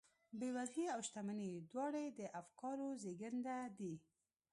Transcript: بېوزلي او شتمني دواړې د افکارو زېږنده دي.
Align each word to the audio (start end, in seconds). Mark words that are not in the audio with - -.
بېوزلي 0.39 0.85
او 0.95 0.99
شتمني 1.07 1.51
دواړې 1.71 2.05
د 2.19 2.19
افکارو 2.41 2.87
زېږنده 3.01 3.57
دي. 3.79 3.93